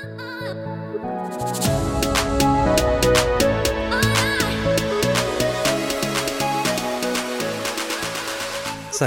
[0.00, 0.08] สวัส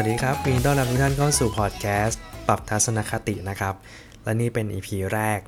[0.09, 3.75] ดีครับยินดีต้อนรับทุกท่านเข้าสู่พอดแคสต์ปรับทัศนคตินะครับ
[4.23, 5.39] และนี่เป็น EP แรก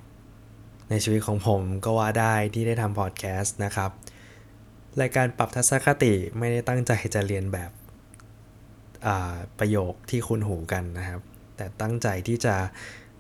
[0.90, 3.92] ในชีวิตของผมก็ว่าได้ที่ได้ทำพอดแคสต์นะครับ
[5.02, 7.72] รายการปรับทัศนคติไม่ได้ตั้งใจจะเรียนแบบ
[9.60, 11.22] ประโยคที่คุ้นหูกันนะครับ
[11.56, 12.56] แต่ตั้งใจที่จะ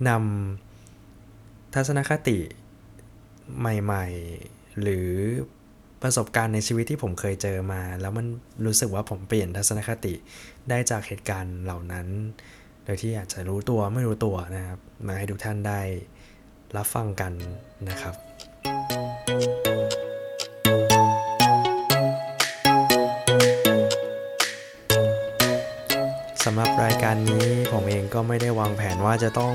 [0.10, 0.20] นำ
[1.76, 2.39] ทัศนคติ
[3.60, 4.06] ใหม่
[4.43, 5.10] ๆ หรือ
[6.01, 8.25] ประสบการณ์ในชีวิตที่ผมเคยเจอมา แล้วมัน
[8.65, 10.14] รู้สึกว่าผมเปลี่ยนทัศนคติ
[10.70, 12.07] ได้จากเหตุการณ์เหล่านั้น
[12.86, 15.82] โดยที่อาจจะรู้ตัวไม่รู้ตัวนะครับ มาให้ทุกท่านได้
[16.78, 17.34] รับฟังกัน
[17.89, 18.15] นะครับ
[26.43, 29.54] สำหรับรายการนี้ผมเองก็ไม่ได้วางแผนว่าจะต้อง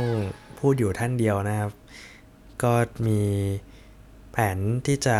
[0.58, 1.72] พูดอยู่ท่านเดียวนะครับ
[2.62, 2.72] ก็
[3.06, 3.22] มี
[4.32, 5.18] แผนที่จะ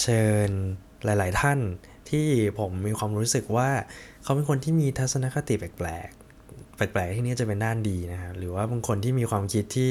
[0.00, 0.48] เชิญ
[1.04, 1.58] หลาย ๆ ท่าน
[2.10, 2.26] ที่
[2.58, 3.70] ผมมีความรู้สึกว่า
[4.22, 9.90] เขาเป็นคนที่มีทัศนคติแปลกๆ แปลกๆ ที่นี่จะเป็นด้านดีนะฮะหรือว่าบางคนที่มีความคิดที่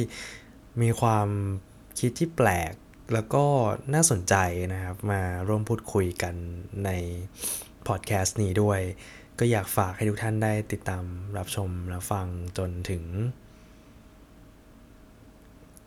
[0.82, 1.28] มีความ
[2.00, 2.74] คิดที่แปลก
[3.14, 3.46] แล้วก็
[3.94, 4.36] น่าสนใจ
[4.74, 6.36] นะครับ มาร่วมพูดคุยกัน
[6.86, 6.90] ใน
[7.88, 8.80] พอดแคสต์นี้ด้วย
[9.40, 11.04] ก็อยากฝากให้ทุกท่านได้ติดตาม
[11.38, 13.04] รับชมและฟังจนถึง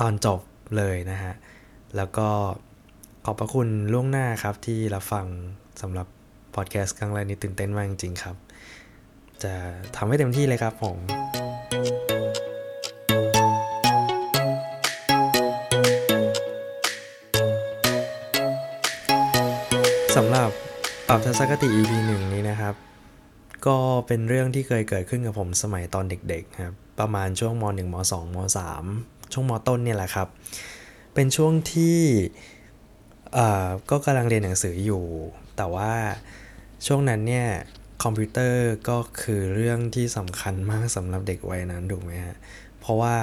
[0.00, 0.40] ตอนจบ
[0.76, 1.32] เลยนะฮะ
[1.96, 2.28] แล้วก็
[3.24, 5.26] ขอบพระคุณล่วงหน้าครับที่รับฟัง
[5.82, 6.06] สำหรับ
[6.54, 8.36] พอดแคสต์ครั้งแรกนี้ตื่นเต้นมากจริงครับ
[9.42, 9.52] จะ
[9.96, 10.96] ทำให้เต็มที่เลยครับผม
[20.16, 20.50] สำหรับ
[21.08, 22.74] ปรับทัศนคติ EP หนึ่งนี้นะครับ
[23.66, 30.28] ก็เป็นเรื่องที่เคยเกิดขึ้นกับผมสมัยตอนเด็กๆครับ ประมาณช่วงม .1 ม .2 ม .3 ช่วงมต้นเนี่ยแหละครับ
[31.14, 32.00] เป็นช่วงที่
[33.90, 35.04] ก็กำลังเรียนหนังสืออยู่
[35.56, 35.92] แต่ว่า
[36.86, 37.48] ช่วงนั้นเนี่ย
[38.02, 42.36] คอมพิวเตอร์ก็คือเรื่องที่สำคัญมากสำหรับเด็กวัยนั้นถูกไหมฮะ
[42.80, 43.16] เพราะว่า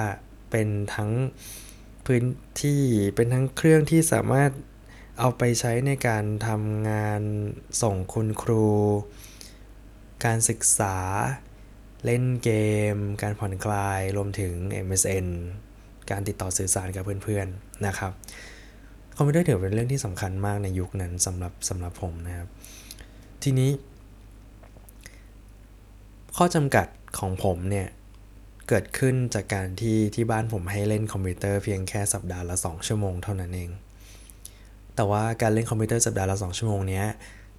[0.50, 1.10] เป็นทั้ง
[2.06, 2.24] พื้น
[2.62, 2.82] ที่
[3.14, 4.50] เป็นทั้งเครื่องที่สามารถ
[5.20, 7.22] เอาไปใช้ในการทำงาน
[7.82, 8.68] ส่งคุณครู
[10.24, 10.96] การศึกษา
[12.04, 12.50] เล่นเก
[12.94, 14.54] ม การผ่อนคลายรวมถึง
[14.86, 15.28] MSN
[16.10, 18.12] การติดต่อสื่อสารกับเพื่อนๆนะครับ
[19.16, 22.48] คอมพิวเตอร์ถือเป็นเรื่องที่สำคัญมากในยุคนั้นสำหรับสำหรับผมนะครับ
[23.42, 23.70] ทีนี้
[26.36, 26.86] ข้อจำกัด
[27.18, 27.88] ของผมเนี่ย
[28.68, 33.70] เกิดขึ้นจากการที่ที่บ้านผมให้เล่นคอมพิวเตอร์เพียงแค่สัปดาห์ละ 2 ชั่วโมงเท่านั้นเอง
[34.96, 37.06] แต่ว่าการเล่นคอมพิวเตอร์สัปดาห์ละ 2 ชั่วโมงเนี้ย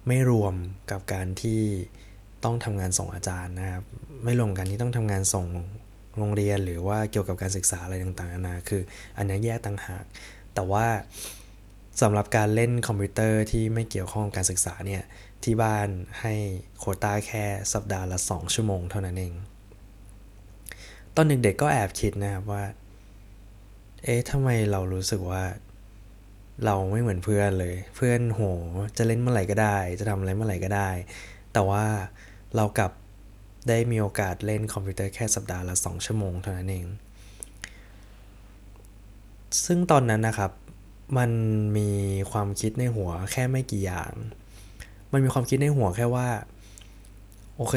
[0.08, 0.54] ไม่รวม
[0.90, 1.60] กับการที่
[2.44, 3.84] ต้องทำงานส่งอาจารย์นะครับ
[4.24, 5.46] ไม่รวมกันที่ต้องทำงานส่ง
[6.18, 8.82] โรงเรียนหรือว่าเกี่ยวกับการศึกษาอะไรต่างๆนานาคือ
[9.16, 10.04] อันนี้แยกต่างหาก
[10.54, 10.86] แต่ว่า
[12.02, 15.02] สำหรับการเล่นคอมพิวเตอร์ที่ไม่เกี่ยวข้องกับการศึกษาเนี่ย
[15.44, 15.88] ที่บ้าน
[16.20, 16.34] ให้
[16.78, 19.34] โคต้าแค่สัปดาห์ละ 2 ชั่วโมงเท่านั้นเอง
[21.14, 22.64] ตอนเด็กๆก็แอบคิดนะครับว่า
[24.04, 25.44] เอ๊ะทำไมเรารู้สึกว่า
[26.64, 28.40] เราไม่เหมือนเพื่อนเลย เพื่อนโห
[28.96, 30.90] จะเล่นเมื่อไหร่ก็ได้ จะทำอะไรเมื่อไหร่ก็ได้
[31.52, 31.84] แต่ว่า
[32.56, 32.92] เรากลับ
[33.68, 36.86] ได้มีโอกาสเล่นคอมพิวเตอร์แค่สัปดาห์ละ 2 ชั่วโมงเท่านั้นเอง
[39.64, 40.52] ซึ่งตอนนั้นนะครับ
[41.18, 41.30] มัน
[41.76, 41.90] มี
[42.30, 44.12] ความคิดในหัวแค่ไม่กี่อย่าง
[45.12, 46.28] มันมีความคิดในหัวแค่ว่า
[47.56, 47.76] โอเค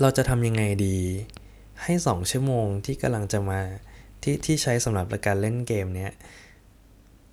[0.00, 0.98] เราจะทำยังไงดี
[1.82, 3.60] ให้สองชั่วโมงที่กำลังจะมา
[4.22, 6.12] ที่ที่ใช้สำหรับการเล่นเกมเนี้ย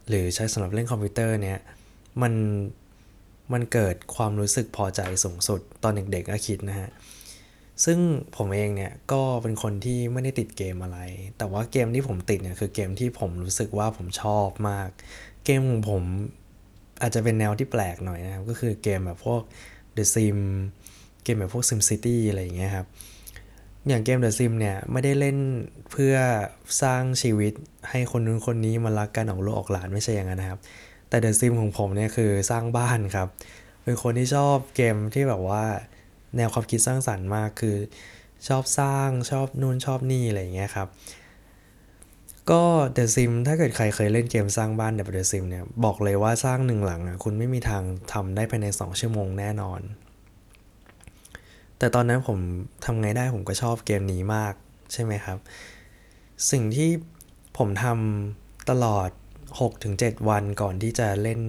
[0.08, 1.60] หรือใช้สำหรับเล่นคอมพิวเตอร์เนี้ย
[2.22, 2.34] มัน
[3.54, 6.90] มันเกิดความรู้สึกพอใจสูงสุดตอนเด็กๆก็คิดนะฮะ
[7.86, 8.00] ซึ่ง
[8.38, 11.00] ผมเองเนี่ยก็เป็นคนที่ไม่ได้ติดเกมอะไร
[11.38, 14.90] แต่ว่าเกมที่ผมติดเนี่ยคือเกมที่ผมรู้สึกว่าผมชอบมาก
[15.46, 16.04] เกมของผม
[17.02, 19.42] อาจจะเป็นแนวที่แปลกหน่อยนะครับ ก็คือเกมแบบพวก
[19.98, 20.38] The Sim
[21.24, 22.88] เกมแบบพวก Sim City อะไรอย่างเงี้ยครับ
[23.88, 25.38] อย่างเกม The Sim เนี่ยไม่ได้เล่น
[25.92, 26.16] เพื่อ
[26.82, 27.54] สร้างชีวิต
[27.90, 30.60] ให้คนนู้นคนนี้มารักกันออกลูกออกหลานไม่ใช่อย่างนั้นนะครับ
[31.14, 33.28] แต่ The Sim ของผมเนี่ยคือสร้างบ้านครับ
[33.84, 35.64] เป็นคนที่ชอบเกมที่แบบว่า
[36.36, 37.76] แนวความคิดสร้างสรรค์มากคือ
[38.48, 40.88] ชอบสร้างชอบนู่นชอบนี่อะไรอย่างเงี้ยครับ
[42.52, 42.64] ก็
[42.98, 47.84] The Sim ถ้าเกิดใครเคยเล่นเกมสร้างบ้านแบบ The Sim เนี่ยบอกเลยว่าสร้างหนึ่งหลังอะคุณไม่มีทาง
[48.14, 49.82] ทำได้ภายใน 2 ชั่วโมงแน่นอน
[51.78, 52.38] แต่ตอนนั้นผม
[52.86, 54.54] ทำไงได้ผมก็ชอบเกมนี้มาก
[54.94, 55.38] ใช่ไหมครับ
[56.52, 56.90] สิ่งที่
[57.58, 59.10] ผมทำตลอด
[59.62, 61.40] 6-7วันก่อนที่จะเล่น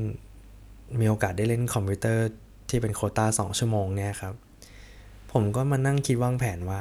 [1.00, 2.24] มีโอกาสได้เล่นคอมพิวเตอร์
[2.70, 4.34] ที่เป็นโคตา2 ชั่วโมงเนี่ยครับ
[5.32, 6.80] ผมก็มานั่งคิดวางแผนว่า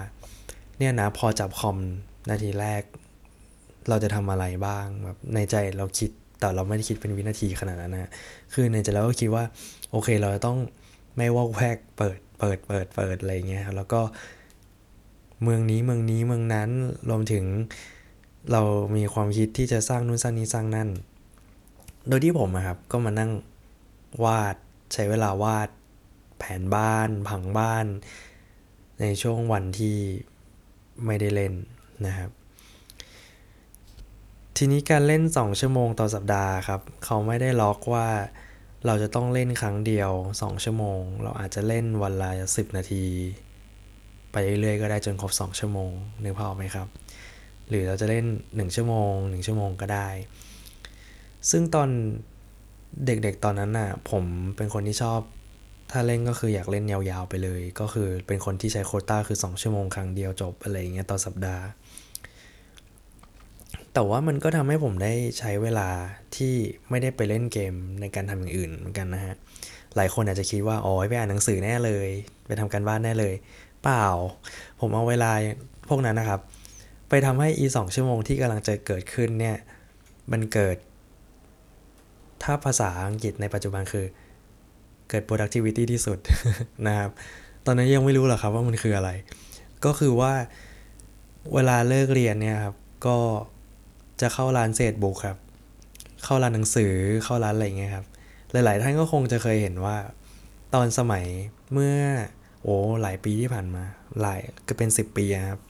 [0.78, 1.78] เนี่ยนะพอจับคอม
[2.30, 2.84] นาทีแรก
[3.90, 6.10] เราจะทำอะไรบ้างแบบในใจเราคิด
[6.40, 8.12] แต่เราไม่ได้คิดเป็นวินาทีขนาดนั้นนะ
[8.54, 9.44] คือในใจเราก็คิดว่า
[9.92, 10.58] โอเคเราจะต้อง
[11.18, 14.02] ไม่วอกแวกเปิดเปิดเปิดเปิดอะไรเงี้ยแล้วก็
[15.44, 16.70] เมืองนี้เมืองนี้เมืองนั้น
[17.10, 17.46] รวมถึง
[18.52, 18.62] เรา
[18.96, 20.90] มีความคิดที่จะสร้างนู่นสร้างนี้สร้างนั่น
[22.08, 23.32] โดยที่ผมอะครับก็มานั่ง
[24.24, 24.56] วาด
[24.94, 25.70] ใช้เวลาวาด
[26.40, 27.86] แผนบ้าน ผังบ้าน
[29.02, 29.98] ในช่วงวันที่
[31.06, 31.54] ไม่ได้เล่น
[32.06, 32.30] นะครับ
[34.58, 38.08] ทีนี้การเล่น 2 ชั่วโมงต่อสัปดาห์ครับ เขาไม่ได้ล็อกว่า
[38.86, 43.06] เราจะต้องเล่นครั้งเดียว 2 ชั่วโมง เราอาจจะเล่นวันละ 10 นาที
[44.32, 45.92] ไปเรื่อยๆก็ได้จนครบ 2 ชั่วโมง
[46.24, 46.88] นึกภาพออกไหมครับ
[47.70, 50.08] หรือเราจะเล่น 1 ชั่วโมง 1 ชั่วโมงก็ได้
[51.52, 51.90] ซึ่งตอน
[53.06, 54.24] เด็กๆตอนนั้นน่ะ ผม
[54.56, 55.22] เป็นคนที่ชอบ
[55.92, 61.64] ถ้าเล่นก็คืออยากเล่นยาวๆไปเลย ก็คือเป็นคนที่ใช้โคต้าคือ 2 ชั่วโมงครั้งเดียวจบอะไรอย่างเงี้ยต่อสัปดาห์
[63.94, 65.90] แต่ว่ามันก็ทำให้ผมได้ใช้เวลา
[66.36, 66.54] ที่
[66.90, 69.36] ไม่ได้ไปเล่นเกมในการทำอย่างอื่นเหมือนกันนะฮะ
[69.96, 72.08] หลายคนอาจจะคิดว่าอ๋อไปอ่านหนังสือแน่เลย
[72.48, 73.34] ไปทำการบ้านแน่เลย
[73.84, 74.06] เปล่า
[74.80, 75.32] ผมเอาเวลา
[75.90, 76.40] พวกนั้นนะครับ
[77.10, 79.58] ไปทำให้อีสองชั่วโมงที่กำลังจะเกิดขึ้นเนี่ย
[80.32, 80.78] มันเกิด
[82.44, 84.06] ถ้าภาษาอังกฤษในปัจจุบันคือ
[85.10, 86.18] เกิด productivity ที่สุด
[86.88, 87.12] นะครับ
[87.66, 89.10] ตอนนั้นยังไม่รู้หรอกครับว่ามันคืออะไร
[89.86, 90.34] ก็คือว่า
[91.54, 92.76] เวลาเลิกเรียนเนี่ยครับ
[93.06, 93.18] ก็
[94.22, 95.38] จะเข้าร้านเศษบุกครับ
[96.24, 96.94] เข้าร้านหนังสือ
[97.24, 98.06] เข้าร้านอะไรเงี้ยครับ
[98.52, 99.98] หลาย ๆ ท่านก็คงจะเคยเห็นว่า
[100.74, 101.26] ตอนสมัย
[101.74, 101.96] เมื่อ
[102.64, 103.84] โอ้หลายปีที่ผ่านมา
[104.22, 105.62] หลายก็เป็น 10 ปีครับ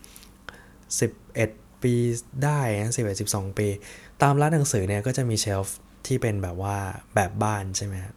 [1.11, 1.93] 11 ปี
[2.43, 3.67] ได้นะ11 12ปี
[4.21, 5.77] ตามร้านหนังสือเนี่ยก็จะมีเชลฟ์
[6.07, 6.77] ที่เป็นแบบว่า
[7.15, 8.15] แบบบ้านใช่ไหมครับ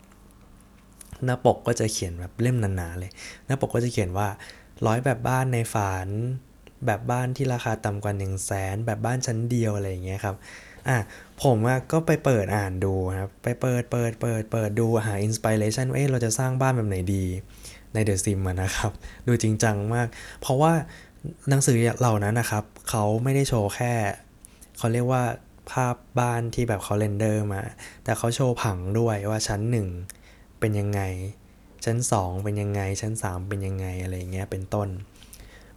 [1.24, 3.10] หน้าปกก็จะเขียนแบบเล่มหนาๆเลย
[3.46, 4.28] หน้าปกก็จะเขียนว่า
[4.86, 6.08] ร้อยแบบบ้านในฝัน
[6.86, 10.36] แบบบ้านที่ราคาต่ำกว่า1 0 0 0 0แสนแบบบ้านชั้นเดียวอะไรอย่างเงี้ยครับ
[10.88, 10.96] อะ
[11.42, 17.24] ผมอะก็ไปเปิดอ่านดูครับ ไปเปิดเปิดเปิดเปิดดูหา inspiration ว่าเอ๊ะเราจะสร้างบ้านแบบไหนดี
[17.94, 18.92] ใน The Sims นะครับ
[19.26, 20.08] ดูจริงจังมาก
[20.40, 20.72] เพราะว่า
[21.48, 23.92] หนังสือเหล่านั้นนะครับ เขาไม่ได้โชว์แค่
[24.78, 25.22] เขาเรียกว่า
[25.70, 27.62] ภาพบ้านที่แบบเขา render มา
[28.04, 29.60] แต่เขาโชว์ผังด้วยว่าชั้น
[30.10, 31.02] 1เป็นยังไง
[31.84, 34.88] ชั้น2เป็นยังไง ชั้น3เป็นยังไงอะไรเงี้ยเป็นต้น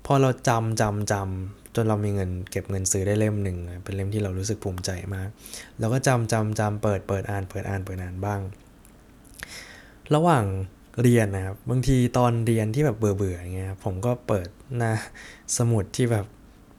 [0.06, 5.30] พอเราจำจำจำจนเรามีเงินเก็บเงินซื้อได้เล่มหนึ่งเป็นเล่มที่เรารู้สึกภูมิใจมาก
[5.80, 8.42] เราก็จำจำจำเปิดเปิดอ่านเปิดอ่านเปิดอ่านบ้าง
[10.16, 10.46] ระหว่าง
[11.02, 14.48] เรียนนะครับบางทีตอนเรียนที่แบบเบื่อเบื่อเงี้ยผมก็เปิด
[14.78, 14.92] หน้า
[15.58, 16.26] สมุดที่แบบ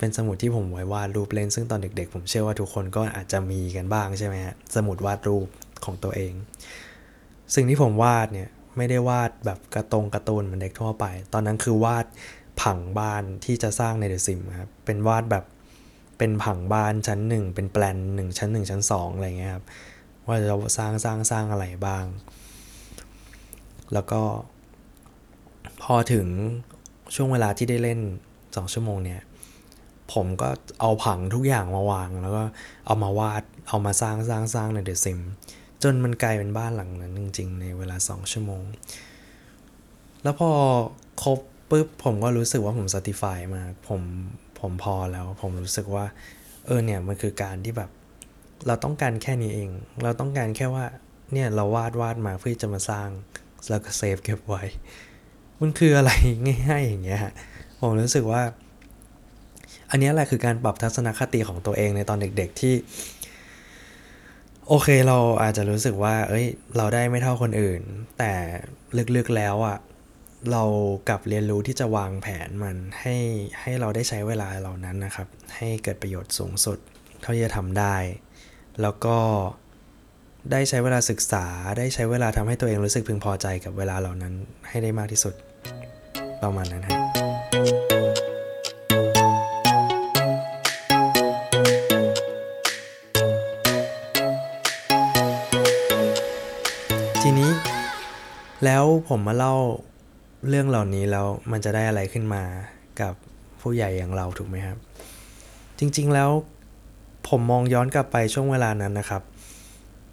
[0.00, 5.46] เป็นสมุดที่ผมไว้วาดรูปเล่น ซึ่งตอนเด็กๆ ผมเชื่อว่าทุกคนก็อาจจะมีกันบ้างใช่ไหมฮะสมุดวาดรูป
[5.84, 6.32] ของตัวเอง
[7.54, 12.06] สิ่งที่ผมวาดเนี่ยไม่ได้วาดแบบกระตรงกร์ตูนเหมือนเด็กทั่วไป ตอนนั้นคือวาด
[12.62, 15.44] ผังบ้านที่จะสร้างในเดอะซิมครับเป็นวาดแบบ
[16.18, 19.64] เป็นผังบ้านชั้นหนึ่งเป็นแปลนหนึ่งชั้นหนึ่งชั้นสองอะไรเงี้ยครับ
[20.26, 20.46] ว่าจะ
[20.78, 22.04] สร้างสร้างสร้างอะไรบ้าง
[23.92, 24.20] แล้วก็
[25.82, 26.26] พอถึง
[27.14, 28.00] ช่วงเวลาที่ได้เล่น
[28.38, 29.20] 2 ชั่วโมงเนี่ย
[30.12, 30.48] ผมก็
[30.80, 32.44] เอาผังทุกอย่างมาวาง แล้วก็
[32.86, 35.20] เอามาวาดเอามาสร้างสร้างสร้างในเดอะซิม
[35.82, 38.62] จนมันกลายเป็นบ้านหลังนั้นจริง ๆ ในเวลา 2 ชั่วโมง
[40.22, 40.50] แล้วพอ
[41.22, 41.38] ครบ
[41.70, 44.02] ปุ๊บผมก็รู้สึกว่าผม satisfy มาผม
[44.60, 46.04] ผมพอแล้ว ผมรู้สึกว่า
[46.66, 47.90] เออเนี่ยมันคือการที่แบบ
[48.66, 49.70] เราต้องการแค่นี้เอง
[50.02, 50.86] เราต้องการแค่ว่า
[51.32, 53.08] เนี่ยเราวาดวาดมาเพื่อจะมาสร้าง
[53.68, 54.62] แล้วก็เซฟเก็บไว้
[55.60, 56.10] มันคืออะไร
[56.68, 57.20] ง่ายๆอย่างเงี้ย
[57.78, 58.42] ผมรู้สึกว่า
[59.90, 62.74] อันนี้แหละคือการปรับทัศนคติของตัวเองในตอนเด็ก ๆที่
[64.68, 67.80] โอเคเราอาจจะรู้สึกว่า เอ้ย เราได้ไม่เท่าคนอื่น
[68.18, 68.32] แต่
[69.16, 69.78] ลึกๆแล้วอะ่ะ
[70.52, 70.64] เรา
[71.08, 73.16] กลับเรียนรู้ที่จะวางแผนมันให้
[73.60, 76.78] ให้เราได้ใช้เวลาเหล่านั้นนะครับ ให้เกิดประโยชน์สูงสุด
[77.20, 77.96] เท่าที่จะทำได้
[78.82, 79.16] แล้วก็
[80.52, 81.46] ได้ใช้เวลาศึกษา
[81.78, 84.34] ได้ใช้เวลาทำให้ตัวเองรู้สึกพึงพอใจกับเวลาเหล่านั้น
[84.68, 85.34] ให้ได้มากที่สุด
[86.42, 86.98] ประมาณนั้นฮะ
[87.54, 88.09] ที
[98.64, 99.54] แล้วผมมาเล่า
[100.48, 102.42] เรื่องเหล่านี้แล้วมันจะได้อะไรขึ้นมา
[103.00, 103.14] กับ
[103.60, 104.78] ผู้ใหญ่อย่างเราถูกไหมครับ
[105.78, 106.30] จริงๆแล้ว
[107.28, 109.22] ผมมองย้อนกลับไปช่วงเวลานั้นนะครับ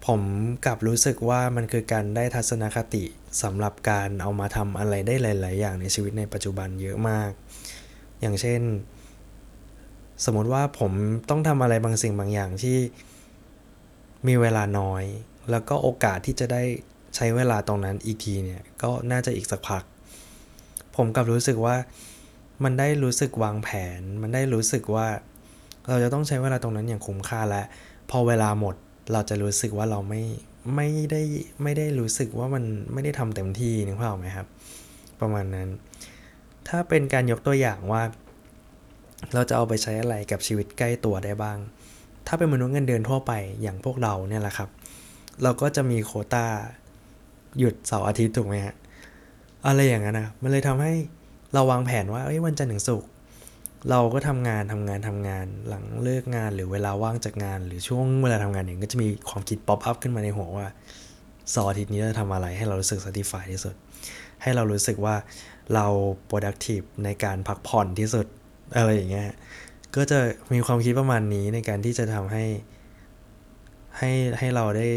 [0.06, 0.20] ผม
[0.64, 3.04] กลับรู้สึกว่ามันคือการได้ทัศนคติ
[3.42, 7.30] สำหรับการเอามาทำอะไรได้หลาย ๆ อย่างในชีวิตในปัจจุบันเยอะมาก
[8.20, 8.60] อย่างเช่น
[10.24, 10.92] สมมติว่าผม
[11.30, 12.76] ต้องทำอะไรบางสิ่งบางอย่างที่
[14.26, 15.04] มีเวลาน้อย
[15.50, 16.62] แล้วก็โอกาสที่จะได้
[17.18, 19.82] ใช้เวลาตรงนั้นอีกทีเนี่ย ก็น่าจะอีกสักพัก
[20.96, 21.76] ผมกลับรู้สึกว่า
[22.64, 25.06] มันได้รู้สึกวางแผน มันได้รู้สึกว่า
[25.88, 27.62] เราจะต้องใช้เวลาตรงนั้นอย่างคุ้มค่าและ
[28.10, 28.74] พอเวลาหมด
[29.12, 30.22] เราจะรู้สึกว่าเราไม่
[30.76, 31.22] ไม่ได้
[31.62, 34.46] ไม่ได้รู้สึกว่ามันไม่ได้ทำเต็มที่นึกภาพออกไหมครับ
[35.20, 35.68] ประมาณนั้น
[36.68, 38.02] ถ้าเป็นการยกตัวอย่างว่า
[39.34, 41.58] เราจะเอาไปใช้อะไรกับชีวิตใกล้ตัวได้บ้าง
[42.26, 43.32] ถ้าเป็นมนุษย์เงินเดือนทั่วไป
[43.62, 44.68] อย่างพวกเราเนี่ยแหละครับ
[45.42, 46.46] เราก็จะมีโควตา
[47.58, 48.74] หยุดเสาร์อาทิตย์ถูกไหมฮะ
[49.66, 50.92] อะไรอย่างนั้นนะมันเลยทำให้
[51.54, 53.08] เราวางแผนว่าเอ้ยวันจันทร์ถึงศุกร์
[53.90, 60.66] เราก็ทำงานทำงานทำงานหลังเลิกงานหรือเวลาว่างจากงาน หรือช่วงเวลาทำงานเนี่ยก็จะมีความคิดป๊อปอัพขึ้นมาในหัวว่า
[61.50, 63.74] เสาร์อาทิตย์นี้จะทำอะไรให้เรารู้สึก satisfy ที่สุด
[64.42, 65.14] ให้เรารู้สึกว่า
[65.74, 65.86] เรา
[66.30, 68.26] productive ในการพักผ่อนที่สุด
[68.76, 69.28] อะไรอย่างเงี้ย
[69.96, 70.18] ก็จะ
[70.52, 72.44] มีความคิดประมาณนี้ในการที่จะทำให้
[73.98, 74.88] ให้ให้เราได้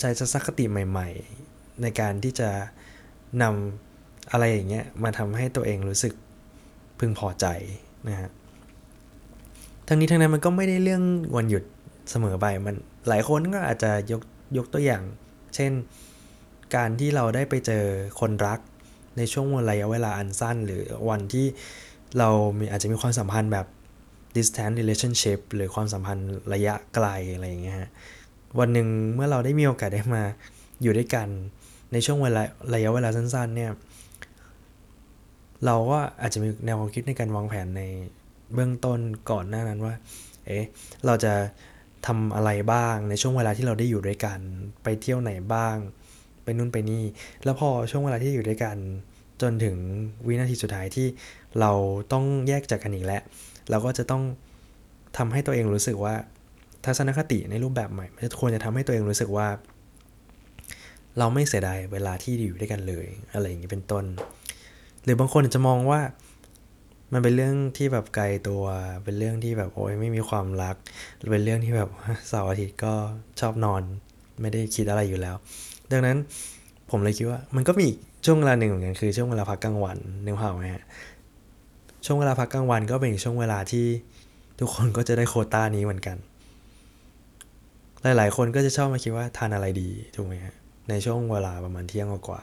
[0.00, 1.08] ใช้ทัศนคติใหม่
[1.44, 2.50] ๆ ในการที่จะ
[3.42, 6.14] นำอะไรอย่างเงี้ยมาทำให้ตัวเองรู้สึก
[6.98, 7.46] พึงพอใจ
[8.08, 8.30] นะฮะ
[9.86, 11.02] ทั้งนี้ทั้งนั้นมันก็ไม่ได้เรื่อง
[11.36, 11.64] วันหยุด
[12.10, 12.76] เสมอไปมัน
[13.08, 14.22] หลายคนก็อาจจะยก
[14.56, 15.02] ยกตัวอย่าง
[15.54, 15.72] เช่น
[16.76, 17.84] การที่เราได้ไปเจอ
[18.20, 18.60] คนรัก
[19.16, 21.46] ในช่วงระยะเวลาอันสั้น หรือวันที่
[22.18, 23.66] เรามีอาจจะมีความสัมพันธ์แบบ
[24.36, 27.90] distant relationship หรือความสัมพันธ์ระยะไกลอะไรอย่างเงี้ยฮะ
[28.58, 30.22] วันหนึ่งเมื่อเราได้มีโอกาสได้มา
[30.82, 31.28] อยู่ด้วยกัน
[31.92, 32.42] ในช่วงเวลา
[32.74, 33.70] ระยะเวลาสั้น ๆ เนี่ย
[35.66, 37.82] เราก็อาจจะมีแนวความคิดในการวางแผนใน
[38.54, 38.98] เบื้องต้น
[39.30, 39.94] ก่อนหน้านั้นว่า
[40.46, 40.64] เอ๊ะ
[41.06, 41.32] เราจะ
[42.06, 44.38] ทำอะไรบ้างในช่วงเวลาที่เราได้อยู่ด้วยกัน
[44.82, 45.76] ไปเที่ยวไหนบ้าง
[46.44, 47.04] ไปนู่นไปนี่
[47.44, 48.76] แล้วพอช่วงเวลาที่อยู่ด้วยกัน
[49.42, 49.76] จนถึง
[50.26, 51.06] วินาทีสุดท้ายที่
[51.60, 51.72] เรา
[52.12, 53.22] ต้องแยกจากกันอีกแล้ว
[53.70, 54.22] เราก็จะต้อง
[55.16, 56.14] ทำให้ตัวเองรู้สึกว่า
[56.86, 58.06] ทัศนคติในรูปแบบใหม่
[58.40, 59.48] ควรจะทำให้ตัวเองรู้สึกว่า
[61.18, 64.04] เราไม่เสียดายเวลาที่อยู่ด้วยกันเลย อะไรอย่างนี้เป็นต้น
[65.04, 66.00] หรือบางคนจะมองว่า
[67.12, 68.64] มันเป็นเรื่องที่แบบไกลตัว
[69.04, 70.76] เป็นเรื่องที่แบบโอ้ยไม่มีความรัก
[71.30, 71.88] เป็นเรื่องที่แบบ
[72.28, 72.94] เสาร์อาทิตย์ก็
[73.40, 73.82] ชอบนอน
[74.40, 75.36] ไม่ได้คิดอะไรอยู่แล้ว
[75.92, 76.16] ดังนั้น
[76.90, 77.88] ผมเลยคิดว่า มันก็มี
[78.24, 80.84] ช่วงเวลาหนึ่งเหมือนกันคือช่วงเวลาพักกลางวันนึกภาพไหมฮะ
[82.04, 83.86] ช่วงเวลาพักกลางวันก็เป็นช่วงเวลาที่
[84.58, 86.16] ทุกคนก็จะได้โคต้านี้เหมือนกัน
[88.04, 90.54] หลาย ๆ คนก็จะชอบมาคิดว่าทานอะไรดีถูกไหมฮะ
[90.88, 92.42] ในช่วงเวลาประมาณเที่ยงกว่า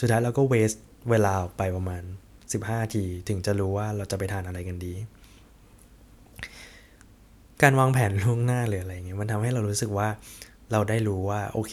[0.00, 0.72] สุดท้ายเราก็เวส
[1.10, 2.02] เวลาไปประมาณ
[2.48, 4.92] 15ที ถึงจะรู้ว่าเราจะไปทานอะไรกันดี
[7.62, 10.08] การวางแผนล่วงหน้าหรืออะไรเงี้ยมันทำให้เรารู้สึกว่า
[10.72, 11.72] เราได้รู้ว่าโอเค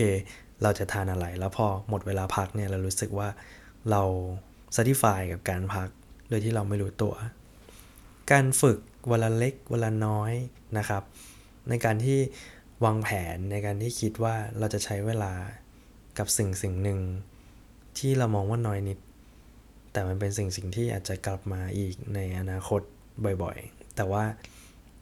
[0.64, 3.28] เราจะทานอะไร แล้วพอหมดเวลาพักเนี่ยเรารู้สึกว่า
[3.92, 4.02] เรา
[4.76, 5.90] ส a t i s f y กับการพัก
[6.30, 7.14] โดยที่เราไม่รู้ตัว
[8.32, 8.80] การฝึก
[9.10, 10.34] เวลาเล็กเวลาน้อย
[10.78, 11.04] นะครับ
[11.70, 12.20] ในการที่
[12.86, 15.34] วางแผนในการที่คิดว่าเราจะใช้เวลา
[16.18, 17.00] กับสิ่งสิ่งหนึ่ง
[17.98, 18.98] ที่เรามองว่าน้อยนิด
[19.92, 22.82] แต่มันเป็นสิ่งสิ่งที่อาจจะกลับมาอีกในอนาคต
[23.44, 24.24] บ่อยๆ แต่ว่า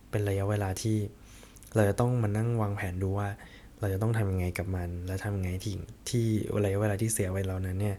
[0.10, 0.98] เป็นระยะเวลาที่
[1.76, 3.30] เราจะต้องมานั่งวางแผนดูว่า
[3.80, 5.76] เราจะต้องทำยังไงกับมัน และทำยังไงที่
[6.10, 6.26] ที่
[6.66, 7.98] ระยะเวลาที่เสียไปเรานั้นเนี่ย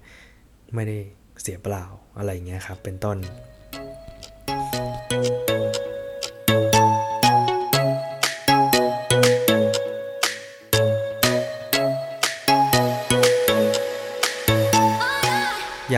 [0.75, 0.99] ไม่ได้
[1.43, 1.85] เสียเปล่า
[2.19, 3.19] อะไรเงี้ยครับ เป็นต้น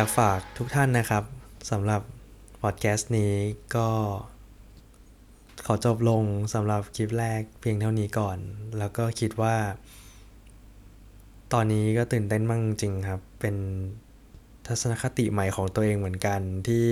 [0.00, 1.24] อยากฝากทุกท่านนะครับ
[1.70, 2.02] สำหรับ
[2.62, 3.34] พอดแคสต์นี้
[3.76, 3.88] ก็
[5.66, 8.38] ขอจบลงสำหรับคลิปแรกเพียงเท่านี้ก่อน
[8.78, 9.56] แล้วก็คิดว่า
[11.52, 13.56] ตอนนี้ก็ตื่นเต้นมากจริงครับ เป็น
[14.66, 16.86] ทัศนคติใหม่ของตัวเองเหมือนกันที่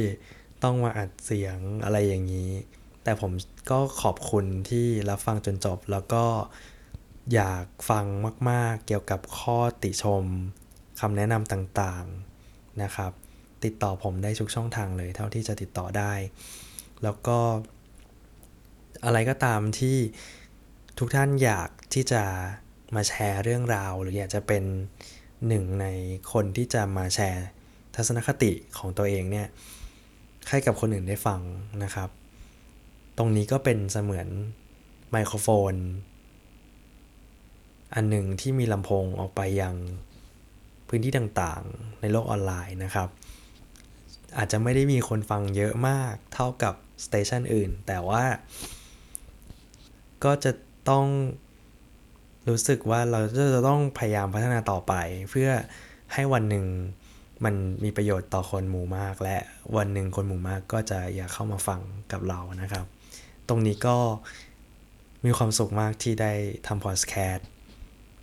[0.62, 2.50] ต้องมาอัดเสียงอะไรอย่างนี้
[3.02, 3.32] แต่ผม
[3.70, 6.24] ก็ขอบคุณที่รับฟังจนจบ แล้วก็
[7.34, 8.04] อยากฟัง
[8.50, 10.24] มาก ๆ เกี่ยวกับข้อติชม
[11.00, 12.27] คำแนะนำต่างๆ
[12.82, 13.12] นะครับ
[13.64, 16.12] ติดต่อผมได้ทุกช่องทางเลย เท่าที่จะติดต่อได้
[17.02, 17.38] แล้วก็
[19.04, 19.97] อะไรก็ตามที่
[20.99, 22.23] ทุกท่านอยากที่จะ
[22.94, 24.64] มาแชร์เรื่องราว หรืออยากจะเป็น
[25.49, 25.87] หนึ่งใน
[26.32, 27.47] คนที่จะมาแชร์
[27.94, 29.47] ทัศนคติของตัวเองเนี่ย
[30.49, 31.40] ให้กับคนอื่นได้ฟัง
[31.85, 32.11] นะครับ
[33.18, 34.28] ตรงนี้ก็เป็นเสมือน
[35.11, 35.75] ไมโครโฟน
[37.94, 39.75] อันหนึ่งที่มีลำโพงออกไปยัง
[40.88, 43.09] พื้นที่ต่างๆ ในโลกออนไลน์นะครับ
[44.37, 48.25] อาจจะไม่ได้มีคนฟังเยอะมากเท่ากับสเตชันอื่น แต่ว่า
[50.25, 50.52] ก็จะ
[50.90, 51.07] ต้อง
[52.49, 53.21] รู้สึกว่าเรา
[53.54, 54.95] จะต้องพยายามพัฒนาต่อไป
[55.30, 55.50] เพื่อ
[56.14, 56.66] ให้วันหนึ่ง
[57.45, 57.54] มัน
[57.85, 59.37] มีประโยชน์ต่อคนหมู่มาก และ
[59.76, 61.80] วันหนึ่งคนหมู่มากก็จะอยากเข้ามาฟัง
[62.12, 62.87] กับเรานะครับ
[63.49, 63.97] ตรงนี้ก็
[65.25, 66.33] มีความสุขมากที่ได้
[66.66, 67.49] ทำพอดแคสต์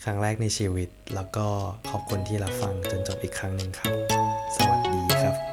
[0.04, 1.48] ครั้งแรกในชีวิต แล้วก็
[1.90, 3.94] ขอบคุณที่รับฟังจนจบอีกครั้งหนึ่งครับ
[4.56, 5.45] สวัสดีครับ